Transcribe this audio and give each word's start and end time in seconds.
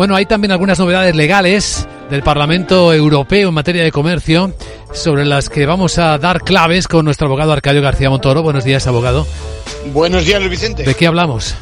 Bueno, 0.00 0.16
hay 0.16 0.24
también 0.24 0.50
algunas 0.50 0.78
novedades 0.78 1.14
legales 1.14 1.86
del 2.08 2.22
Parlamento 2.22 2.94
Europeo 2.94 3.48
en 3.48 3.54
materia 3.54 3.84
de 3.84 3.92
comercio 3.92 4.56
sobre 4.94 5.26
las 5.26 5.50
que 5.50 5.66
vamos 5.66 5.98
a 5.98 6.16
dar 6.16 6.40
claves 6.40 6.88
con 6.88 7.04
nuestro 7.04 7.26
abogado 7.26 7.52
Arcadio 7.52 7.82
García 7.82 8.08
Montoro. 8.08 8.42
Buenos 8.42 8.64
días, 8.64 8.86
abogado. 8.86 9.26
Buenos 9.92 10.24
días, 10.24 10.40
Luis 10.40 10.52
Vicente. 10.52 10.84
¿De 10.84 10.94
qué 10.94 11.06
hablamos? 11.06 11.54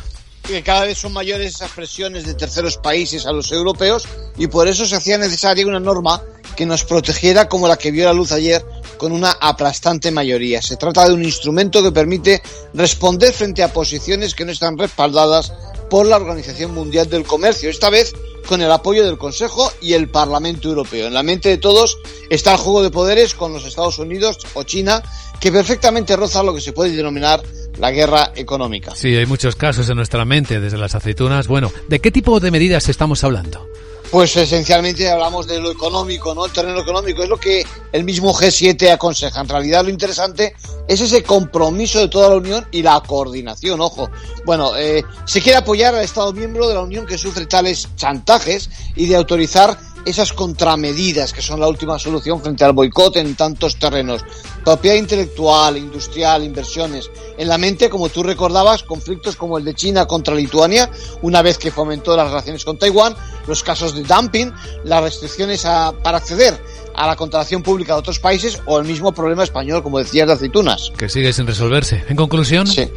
Que 0.45 0.63
cada 0.63 0.85
vez 0.85 0.99
son 0.99 1.15
mayores 1.15 1.53
esas 1.53 1.73
presiones 1.73 2.27
de 2.27 2.35
terceros 2.35 2.77
países 2.77 3.27
a 3.27 3.33
los 3.33 3.51
europeos 3.51 4.07
y 4.37 4.47
por 4.47 4.69
eso 4.69 4.87
se 4.87 4.95
hacía 4.95 5.19
necesaria 5.19 5.67
una 5.67 5.81
norma 5.81 6.23
que 6.57 6.65
nos 6.65 6.85
protegiera 6.85 7.49
como 7.49 7.67
la 7.67 7.77
que 7.77 7.91
vio 7.91 8.05
la 8.05 8.13
luz 8.13 8.31
ayer 8.31 8.65
con 8.99 9.11
una 9.11 9.33
aplastante 9.33 10.13
mayoría. 10.13 10.63
Se 10.63 10.77
trata 10.77 11.09
de 11.09 11.15
un 11.15 11.25
instrumento 11.25 11.83
que 11.83 11.91
permite 11.91 12.41
responder 12.73 13.33
frente 13.33 13.65
a 13.65 13.73
posiciones 13.73 14.37
que 14.37 14.45
no 14.45 14.53
están 14.53 14.79
respaldadas 14.79 15.53
por 15.91 16.07
la 16.07 16.17
Organización 16.17 16.73
Mundial 16.73 17.09
del 17.09 17.25
Comercio, 17.25 17.71
esta 17.71 17.91
vez 17.91 18.15
con 18.47 18.63
el 18.63 18.71
apoyo 18.71 19.05
del 19.05 19.19
Consejo 19.19 19.73
y 19.81 19.95
el 19.95 20.09
Parlamento 20.09 20.69
Europeo. 20.69 21.07
En 21.07 21.15
la 21.15 21.23
mente 21.23 21.49
de 21.49 21.59
todos 21.59 21.99
está 22.31 22.53
el 22.53 22.59
juego 22.59 22.83
de 22.83 22.91
poderes 22.91 23.35
con 23.35 23.53
los 23.53 23.65
Estados 23.65 23.99
Unidos 23.99 24.39
o 24.55 24.63
China, 24.63 25.03
que 25.41 25.53
perfectamente 25.53 26.17
roza 26.17 26.43
lo 26.43 26.55
que 26.55 26.61
se 26.61 26.73
puede 26.73 26.95
denominar 26.95 27.43
la 27.79 27.91
guerra 27.91 28.33
económica. 28.35 28.95
Sí, 28.95 29.15
hay 29.15 29.27
muchos 29.27 29.57
casos 29.57 29.89
en 29.89 29.97
nuestra 29.97 30.25
mente, 30.25 30.61
desde 30.61 30.79
las 30.79 30.95
aceitunas. 30.95 31.47
Bueno, 31.47 31.73
¿de 31.89 32.01
qué 32.01 32.11
tipo 32.11 32.41
de 32.41 32.51
medidas 32.51 32.89
estamos 32.89 33.23
hablando? 33.25 33.68
Pues 34.11 34.35
esencialmente 34.39 35.11
hablamos 35.11 35.47
de 35.47 35.61
lo 35.61 35.71
económico, 35.71 36.35
¿no? 36.35 36.47
El 36.47 36.53
terreno 36.53 36.81
económico 36.81 37.23
es 37.23 37.29
lo 37.29 37.37
que 37.37 37.67
el 37.93 38.05
mismo 38.05 38.33
G7 38.33 38.91
aconseja. 38.91 39.43
En 39.43 39.49
realidad 39.49 39.85
lo 39.85 39.91
interesante 39.91 40.55
es 40.89 41.03
ese 41.03 41.23
compromiso 41.23 41.99
de 41.99 42.09
toda 42.09 42.31
la 42.31 42.37
Unión 42.37 42.67
y 42.71 42.81
la 42.81 43.03
coordinación, 43.07 43.83
ojo. 43.83 44.11
Bueno, 44.47 44.75
eh, 44.79 45.05
se 45.27 45.43
quiere 45.43 45.59
apoyar 45.59 45.95
al 45.95 46.05
Estado 46.05 46.33
miembro 46.33 46.67
de 46.69 46.75
la 46.75 46.81
Unión 46.81 47.05
que 47.05 47.19
sufre 47.19 47.45
tales 47.45 47.87
chantajes 47.97 48.71
y 48.97 49.07
de 49.07 49.17
autorizar 49.17 49.79
esas 50.09 50.33
contramedidas 50.33 51.33
que 51.33 51.43
son 51.43 51.61
la 51.61 51.69
última 51.69 51.99
solución 51.99 52.41
frente 52.41 52.65
al 52.65 52.73
boicot 52.73 53.17
en 53.17 53.35
tantos 53.35 53.77
terrenos. 53.77 54.25
Propiedad 54.65 54.97
intelectual, 54.97 55.77
industrial, 55.77 56.45
inversiones. 56.45 57.11
En 57.37 57.49
la 57.49 57.59
mente, 57.59 57.91
como 57.91 58.09
tú 58.09 58.23
recordabas, 58.23 58.83
conflictos 58.83 59.37
como 59.37 59.59
el 59.59 59.65
de 59.65 59.75
China 59.75 60.07
contra 60.07 60.35
Lituania, 60.35 60.91
una 61.21 61.43
vez 61.43 61.59
que 61.59 61.71
fomentó 61.71 62.17
las 62.17 62.29
relaciones 62.29 62.65
con 62.65 62.79
Taiwán, 62.79 63.15
los 63.47 63.63
casos 63.63 63.95
de 63.95 64.03
dumping, 64.03 64.51
las 64.85 65.03
restricciones 65.03 65.67
a, 65.67 65.93
para 66.03 66.19
acceder 66.19 66.59
a 66.95 67.07
la 67.07 67.15
contratación 67.15 67.63
pública 67.63 67.93
de 67.93 68.01
otros 68.01 68.19
países 68.19 68.61
o 68.65 68.79
el 68.79 68.87
mismo 68.87 69.13
problema 69.13 69.45
español, 69.45 69.83
como 69.83 69.99
decías, 69.99 70.27
de 70.27 70.33
aceitunas. 70.33 70.91
Que 70.97 71.09
sigue 71.09 71.33
sin 71.33 71.47
resolverse. 71.47 72.03
En 72.09 72.17
conclusión. 72.17 72.67
Sí. 72.67 72.89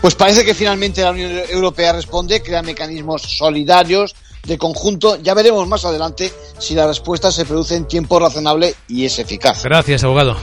Pues 0.00 0.14
parece 0.14 0.44
que 0.44 0.54
finalmente 0.54 1.02
la 1.02 1.10
Unión 1.10 1.32
Europea 1.50 1.92
responde, 1.92 2.42
crea 2.42 2.62
mecanismos 2.62 3.22
solidarios, 3.22 4.14
de 4.44 4.58
conjunto. 4.58 5.16
Ya 5.16 5.34
veremos 5.34 5.66
más 5.68 5.84
adelante 5.84 6.32
si 6.58 6.74
la 6.74 6.86
respuesta 6.86 7.30
se 7.30 7.44
produce 7.44 7.76
en 7.76 7.86
tiempo 7.86 8.18
razonable 8.18 8.74
y 8.88 9.04
es 9.04 9.18
eficaz. 9.18 9.64
Gracias, 9.64 10.04
abogado. 10.04 10.36